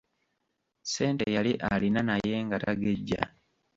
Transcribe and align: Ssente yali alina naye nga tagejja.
Ssente 0.83 1.25
yali 1.35 1.51
alina 1.73 2.01
naye 2.09 2.35
nga 2.45 2.57
tagejja. 2.63 3.21